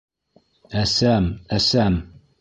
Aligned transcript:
Әсәм, 0.81 1.27
әсәм! 1.59 2.03